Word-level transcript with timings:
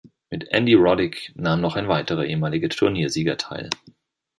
Mit 0.31 0.47
Andy 0.49 0.73
Roddick 0.73 1.31
nahm 1.35 1.61
noch 1.61 1.75
ein 1.75 1.87
weiterer 1.87 2.25
ehemaliger 2.25 2.69
Turniersieger 2.69 3.37
teil. 3.37 3.69